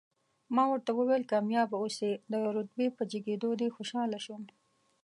ما 0.55 0.63
ورته 0.71 0.91
وویل، 0.95 1.29
کامیاب 1.31 1.69
اوسئ، 1.81 2.11
د 2.31 2.33
رتبې 2.55 2.87
په 2.97 3.03
جګېدو 3.11 3.49
دې 3.59 3.67
خوشاله 3.75 4.17
شوم. 4.25 4.43